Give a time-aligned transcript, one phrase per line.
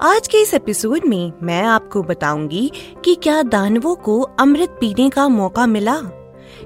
[0.00, 2.72] आज के इस एपिसोड में मैं आपको बताऊँगी
[3.04, 6.00] कि क्या दानवों को अमृत पीने का मौका मिला?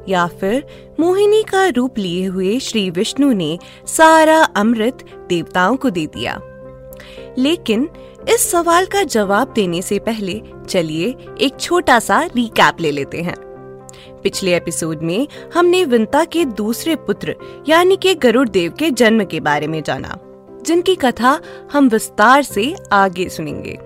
[0.09, 0.67] या फिर
[1.01, 6.41] मोहिनी का रूप लिए हुए श्री विष्णु ने सारा अमृत देवताओं को दे दिया।
[7.39, 7.89] लेकिन
[8.29, 13.37] इस सवाल का जवाब देने से पहले चलिए एक छोटा सा रिकैप ले लेते हैं।
[14.23, 17.37] पिछले एपिसोड में हमने विंता के दूसरे पुत्र,
[17.69, 20.19] यानी के गरुड़ देव के जन्म के बारे में जाना।
[20.71, 21.39] जिनकी कथा
[21.73, 23.79] हम विस्तार से आगे सुनेंगे।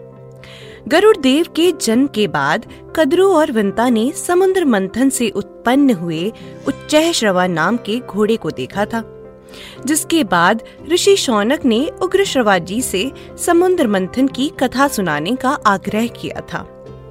[0.88, 6.32] गरुड़ देव के जन्म के बाद कदरू और विंता ने समुद्र मंथन से उत्पन्न हुए
[6.68, 9.02] उच्चह श्रवा नाम के घोड़े को देखा था,
[9.86, 10.62] जिसके बाद
[10.92, 16.40] ऋषि शौनक ने उग्र श्रवा जी से समुद्र मंथन की कथा सुनाने का आग्रह किया
[16.52, 16.66] था।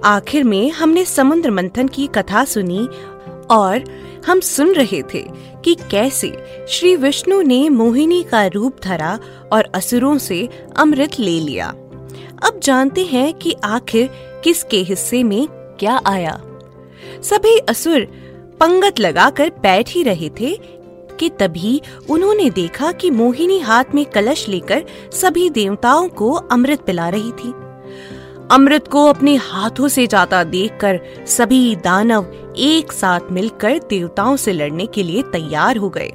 [0.06, 2.88] आखिर में हमने समुद्र मंथन की कथा सुनी
[3.52, 3.84] और
[4.26, 5.26] हम सुन रहे थे
[5.66, 6.38] कि कैसे
[6.70, 9.20] श्री विष्णु ने मोहिनी का रूप धरा
[9.52, 11.68] और असुरों से अमृत ले लिया।
[12.44, 14.10] अब जानते हैं कि आखिर
[14.44, 15.48] किसके हिस्से में
[15.80, 16.42] क्या आया।
[17.22, 18.00] सभी असुर
[18.60, 20.60] पंगत लगाकर बैठ ही रहे थे
[21.20, 27.10] कि तभी उन्होंने देखा कि मोहिनी हाथ में कलश लेकर सभी देवताओं को अमृत पिला
[27.10, 27.54] रही थी।
[28.52, 32.26] अमृत को अपने हाथों से जाता देखकर सभी दानव
[32.58, 36.12] एक साथ मिलकर देवताओं से लड़ने के लिए तैयार हो गए।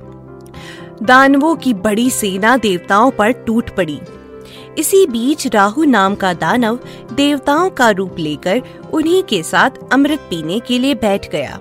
[1.03, 4.01] दानवों की बड़ी सेना देवताओं पर टूट पड़ी।
[4.79, 6.79] इसी बीच राहु नाम का दानव
[7.13, 11.61] देवताओं का रूप लेकर उन्हीं के साथ अमृत पीने के लिए बैठ गया।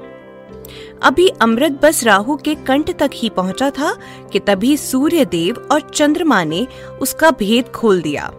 [1.04, 3.98] अभी अमृत बस राहु के कंठ तक ही पहुँचा था
[4.32, 6.68] कि तभी सूर्य देव और चंद्रमा ने
[7.02, 8.34] उसका भेद खोल दिया।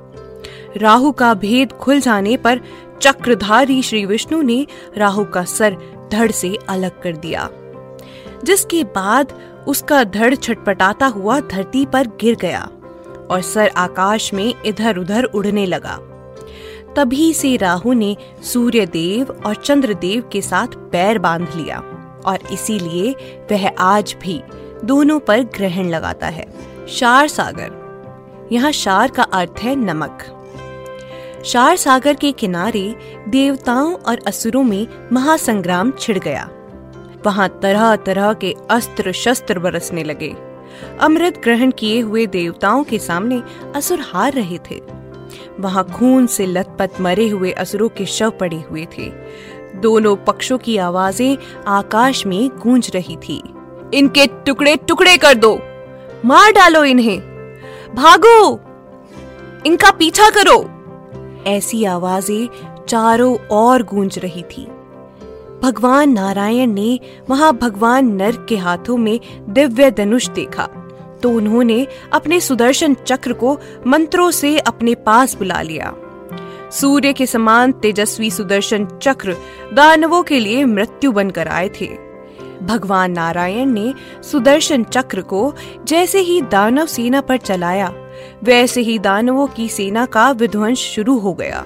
[0.78, 2.60] राहु का भेद खुल जाने पर
[3.02, 4.66] चक्रधारी श्री विष्णु ने
[4.96, 5.76] राहु का सर
[6.12, 7.48] धड़ से अलग कर दिया,
[8.44, 9.32] जिसके बाद
[9.68, 12.68] उसका धड़ छटपटाता हुआ धरती पर गिर गया
[13.30, 15.98] और सर आकाश में इधर उधर उड़ने लगा।
[16.96, 21.78] तभी से राहु ने सूर्य देव और चंद्र देव के साथ पैर बाँध लिया
[22.26, 23.10] और इसीलिए
[23.52, 24.40] वह आज भी
[24.84, 26.46] दोनों पर ग्रहण लगाता है।
[26.88, 30.24] शार सागर, यहाँ शार का अर्थ है नमक।
[31.44, 32.97] शार सागर के किनारे
[33.28, 36.49] देवताओं और असुरों में महासंग्राम छिड़ गया।
[37.26, 40.37] वहाँ तरह तरह के अस्त्र शस्त्र बरसने लगे।
[41.00, 43.43] अमृत ग्रहण किए हुए देवताओं के सामने
[43.76, 44.82] असुर हार रहे थे।
[45.60, 49.12] वहाँ खून से लथपथ मरे हुए असुरों के शव पड़े हुए थे।
[49.75, 51.37] दोनों पक्षों की आवाज़ें
[51.69, 53.43] आकाश में गूंज रही थी।
[53.94, 55.59] इनके टुकड़े टुकड़े कर दो।
[56.25, 57.20] मार डालो इन्हें।
[57.94, 58.60] भागो।
[59.66, 60.77] इनका पीछा करो।
[61.48, 64.66] ऐसी आवाज़ें चारों ओर गूंज रही थी।
[65.62, 66.98] भगवान नारायण ने
[67.31, 70.69] वहाँ भगवान नर के हाथों में दिव्य धनुष देखा
[71.22, 73.56] तो उन्होंने अपने सुदर्शन चक्र को
[73.87, 75.94] मंत्रों से अपने पास बुला लिया।
[76.72, 79.37] सूर्य के समान तेजस्वी सुदर्शन चक्र
[79.75, 81.88] दानवों के लिए मृत्यु बनकर आए थे।
[82.62, 83.92] भगवान नारायण ने
[84.22, 85.53] सुदर्शन चक्र को
[85.84, 87.88] जैसे ही दानव सेना पर चलाया
[88.43, 91.65] वैसे ही दानवों की सेना का विध्वंस शुरू हो गया।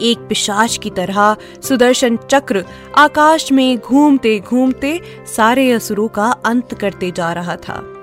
[0.00, 2.64] एक पिशाच की तरह सुदर्शन चक्र
[2.98, 5.00] आकाश में घूमते घूमते
[5.36, 7.94] सारे असुरों का अंत करते जा रहा था।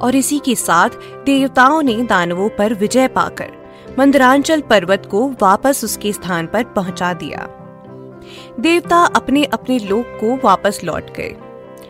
[0.00, 0.88] और इसी के साथ
[1.24, 3.50] देवताओं ने दानवों पर विजय पाकर
[3.98, 7.46] मंदरांचल पर्वत को वापस उसके स्थान पर पहुँचा दिया।
[8.60, 11.36] देवता अपने अपने लोक को वापस लौट गए।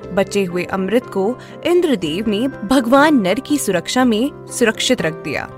[0.06, 5.48] बचे हुए अमृत को इंद्रदेव ने भगवान नर की सुरक्षा में सुरक्षित रख दिया।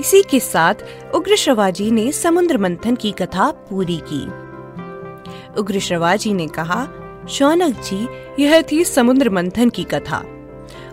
[0.00, 0.74] इसी के साथ
[1.14, 4.24] उग्र श्रवाजी ने समुद्र मंथन की कथा पूरी की।
[5.60, 6.88] उग्र श्रवाजी ने कहा,
[7.28, 8.08] शौनक जी,
[8.42, 10.24] यह थी समुद्र मंथन की कथा।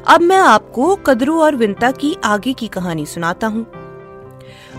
[0.07, 3.65] अब मैं आपको कदरू और विंता की आगे की कहानी सुनाता हूँ।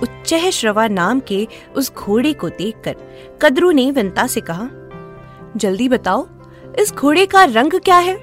[0.02, 2.96] उच्चह श्रवा नाम के उस घोड़े को देखकर
[3.42, 4.68] कदरू ने विंता से कहा,
[5.56, 6.26] जल्दी बताओ
[6.78, 8.14] इस घोड़े का रंग क्या है?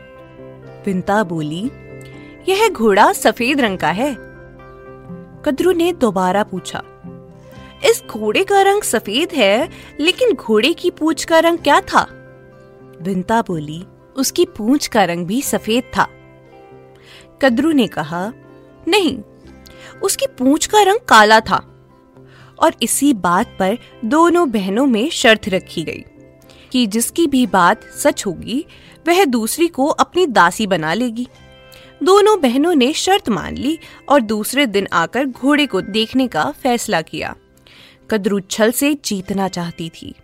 [0.86, 1.72] विंता बोली,
[2.50, 4.13] यह घोड़ा सफ़ेद रंग का है।
[5.46, 6.84] कद्रू ने दोबारा पूछा,
[7.86, 9.69] इस घोड़े का रंग सफ़ेद है,
[10.00, 12.07] लेकिन घोड़े की पूंछ का रंग क्या था?
[13.02, 13.86] विंता बोली,
[14.16, 16.07] उसकी पूंछ का रंग भी सफ़ेद था।
[17.42, 18.34] कद्रू ने कहा,
[18.88, 19.18] नहीं,
[20.04, 21.63] उसकी पूंछ का रंग काला था,
[22.60, 26.04] और इसी बात पर दोनों बहनों में शर्त रखी गई।
[26.75, 28.66] कि जिसकी भी बात सच होगी,
[29.07, 31.27] वह दूसरी को अपनी दासी बना लेगी।
[32.04, 33.80] दोनों बहनों ने शर्त मान ली
[34.10, 37.36] और दूसरे दिन आकर घोड़े को देखने का फैसला किया।
[38.12, 40.16] कद्रू छल से जीतना चाहती थी।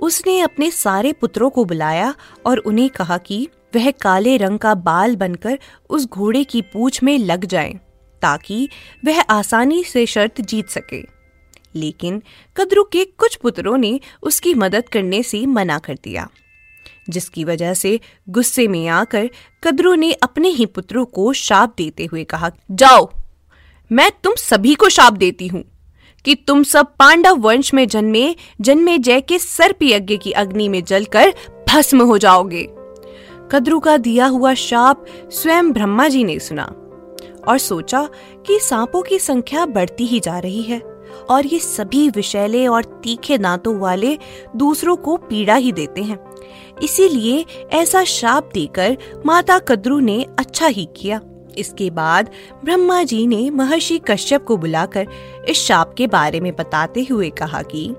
[0.00, 2.14] उसने अपने सारे पुत्रों को बुलाया
[2.46, 5.58] और उन्हें कहा कि वह काले रंग का बाल बनकर
[5.90, 7.80] उस घोड़े की पूछ में लग जाए,
[8.22, 8.68] ताकि
[9.04, 11.15] वह आसानी से शर्त जीत सके।
[11.76, 12.22] लेकिन
[12.56, 16.28] कद्रू के कुछ पुत्रों ने उसकी मदद करने से मना कर दिया,
[17.10, 19.30] जिसकी वजह से गुस्से में आकर
[19.64, 23.08] कद्रू ने अपने ही पुत्रों को शाप देते हुए कहा, जाओ,
[23.90, 25.64] मैं तुम सभी को शाप देती हूँ
[26.24, 30.82] कि तुम सब पांडव वंश में जन्मे जन्मे जय के सर्प यज्ञ की अग्नि में
[30.84, 31.34] जलकर
[31.68, 32.66] भस्म हो जाओगे।
[33.52, 36.64] कद्रू का दिया हुआ शाप स्वयं ब्रह्मा जी ने सुना
[37.48, 38.02] और सोचा
[38.46, 40.78] कि सांपों की संख्या बढ़ती ही जा रही है।
[41.30, 44.18] और ये सभी विषैले और तीखे दांतों वाले
[44.56, 46.18] दूसरों को पीड़ा ही देते हैं।
[46.82, 48.96] इसीलिए ऐसा शाप देकर
[49.26, 51.20] माता कद्रू ने अच्छा ही किया।
[51.58, 52.30] इसके बाद
[52.64, 55.06] ब्रह्मा जी ने महर्षि कश्यप को बुलाकर
[55.48, 57.94] इस शाप के बारे में बताते हुए कहा कि,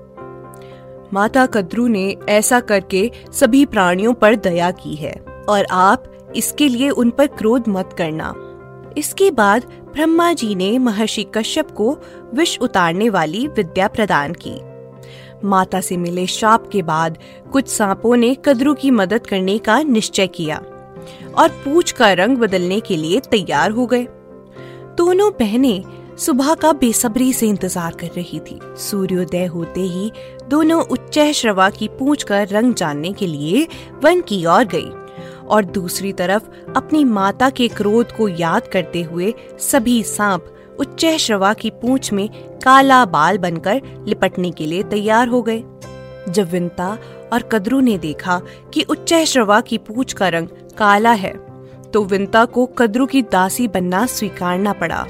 [1.12, 6.04] माता कद्रू ने ऐसा करके सभी प्राणियों पर दया की है और आप
[6.36, 8.47] इसके लिए उन पर क्रोध मत करना।
[8.96, 11.96] इसके बाद ब्रह्मा जी ने महर्षि कश्यप को
[12.34, 14.58] विष उतारने वाली विद्या प्रदान की।
[15.44, 17.18] माता से मिले शाप के बाद
[17.52, 20.56] कुछ सांपों ने कद्रू की मदद करने का निश्चय किया
[21.36, 24.06] और पूछ का रंग बदलने के लिए तैयार हो गए।
[24.96, 25.84] दोनों बहनें
[26.16, 30.10] सुबह का बेसब्री से इंतज़ार कर रही थी। सूर्योदय होते ही
[30.48, 33.66] दोनों उच्च श्रवा की पूछ का रंग जानने के लिए
[34.02, 34.90] वन की ओर गई।
[35.50, 41.52] और दूसरी तरफ़ अपनी माता के क्रोध को याद करते हुए सभी सांप उच्च श्रवा
[41.54, 42.28] की पूंछ में
[42.64, 45.62] काला बाल बनकर लिपटने के लिए तैयार हो गए।
[46.28, 46.96] जब विंता
[47.32, 48.40] और कदरू ने देखा
[48.74, 50.48] कि उच्च श्रवा की पूंछ का रंग
[50.78, 51.32] काला है
[51.92, 55.06] तो विंता को कदरू की दासी बनना स्वीकारना पड़ा।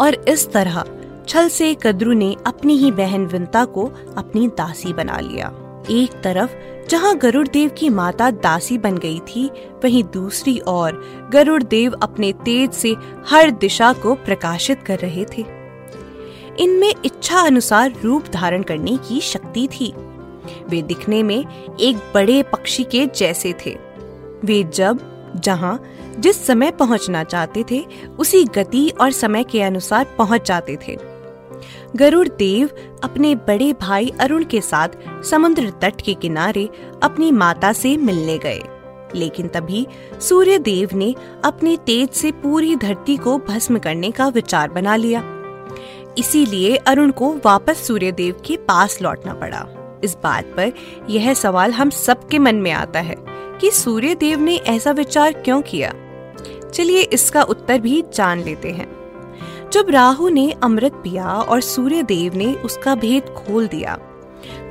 [0.00, 0.84] और इस तरह
[1.28, 3.84] छल से कदरू ने अपनी ही बहन विंता को
[4.16, 5.52] अपनी दासी बना लिया।
[5.90, 6.54] एक तरफ़
[6.90, 9.50] जहाँ गरुड़ देव की माता दासी बन गई थी,
[9.84, 10.92] वहीं दूसरी ओर
[11.32, 12.96] गरुड़ देव अपने तेज से
[13.26, 15.44] हर दिशा को प्रकाशित कर रहे थे।
[16.58, 19.92] इनमें इच्छा अनुसार रूप धारण करने की शक्ति थी।
[20.68, 21.44] वे दिखने में
[21.80, 23.78] एक बड़े पक्षी के जैसे थे।
[24.44, 25.00] वे जब,
[25.36, 25.82] जहाँ,
[26.18, 27.86] जिस समय पहुँचना चाहते थे,
[28.18, 31.17] उसी गति और समय के अनुसार पहुँच जाते थे।
[31.96, 32.70] गरुड़ देव
[33.04, 34.88] अपने बड़े भाई अरुण के साथ
[35.24, 36.68] समुद्र तट के किनारे
[37.02, 38.62] अपनी माता से मिलने गए।
[39.14, 39.86] लेकिन तभी
[40.20, 41.14] सूर्य देव ने
[41.44, 45.24] अपने तेज से पूरी धरती को भस्म करने का विचार बना लिया।
[46.18, 49.66] इसीलिए अरुण को वापस सूर्य देव के पास लौटना पड़ा।
[50.04, 50.72] इस बात पर
[51.10, 53.16] यह सवाल हम सबके मन में आता है
[53.60, 55.94] कि सूर्य देव ने ऐसा विचार क्यों किया?
[56.74, 58.97] चलिए इसका उत्तर भी जान लेते हैं।
[59.72, 63.94] जब राहु ने अमृत पिया और सूर्य देव ने उसका भेद खोल दिया,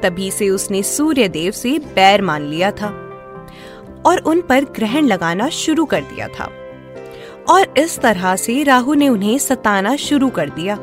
[0.04, 2.88] तभी से उसने सूर्य देव से बैर मान लिया था
[4.06, 6.50] और उन पर ग्रहण लगाना शुरू कर दिया था।
[7.50, 10.78] और इस तरह से राहु ने उन्हें सताना शुरू कर दिया,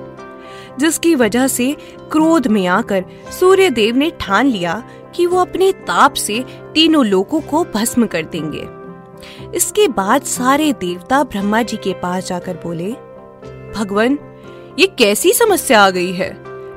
[0.79, 1.77] जिसकी वजह से
[2.13, 3.05] क्रोध में आकर
[3.41, 4.83] सूर्य देव ने ठान लिया
[5.15, 8.67] कि वो अपने ताप से तीनों लोगों को भस्म कर देंगे।
[9.57, 12.95] इसके बाद सारे देवता ब्रह्मा जी के पास जाकर बोले
[13.75, 14.19] भगवान,
[14.79, 16.33] ये कैसी समस्या आ गई है?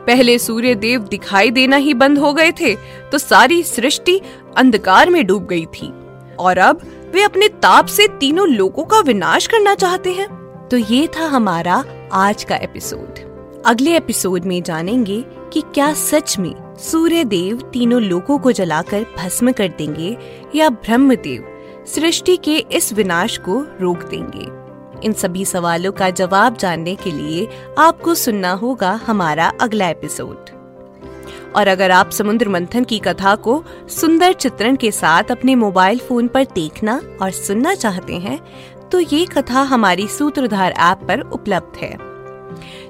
[0.06, 2.76] पहले सूर्य देव दिखाई देना ही बंद हो गए थे
[3.12, 4.20] तो सारी सृष्टि
[4.58, 5.92] अंधकार में डूब गई थी।
[6.40, 6.82] और अब
[7.14, 10.28] वे अपने ताप से तीनों लोगों का विनाश करना चाहते हैं।
[10.72, 13.20] तो ये था हमारा आज का एपिसोड।
[13.66, 15.24] अगले एपिसोड में जानेंगे
[15.54, 20.16] कि क्या सच में सूर्य देव तीनों लोगों को जलाकर भस्म कर देंगे
[20.56, 21.48] या ब्रह्म देव
[21.88, 24.46] सृष्टि के इस विनाश को रोक देंगे।
[25.04, 27.48] इन सभी सवालों का जवाब जानने के लिए
[27.80, 30.50] आपको सुनना होगा हमारा अगला एपिसोड।
[31.56, 36.28] और अगर आप समुद्र मंथन की कथा को सुंदर चित्रण के साथ अपने मोबाइल फ़ोन
[36.28, 38.40] पर देखना और सुनना चाहते हैं
[38.90, 41.96] तो ये कथा हमारी सूत्रधार ऐप पर उपलब्ध है।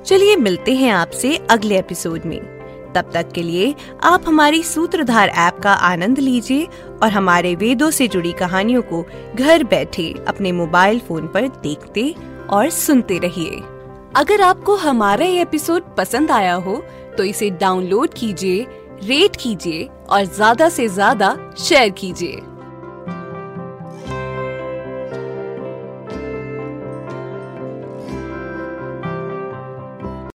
[0.04, 2.57] चलिए मिलते हैं आपसे अगले एपिसोड में।
[2.96, 6.68] तब तक के लिए आप हमारी सूत्रधार ऐप का आनंद लीजिए
[7.04, 9.04] और हमारे वेदों से जुड़ी कहानियों को
[9.36, 12.14] घर बैठे अपने मोबाइल फ़ोन पर देखते
[12.50, 13.62] और सुनते रहिए।
[14.16, 16.84] अगर आपको हमारा ये एपिसोड पसंद आया हो
[17.18, 18.66] तो इसे डाउनलोड कीजिए,
[19.04, 22.42] रेट कीजिए और ज़्यादा से ज़्यादा शेयर कीजिए।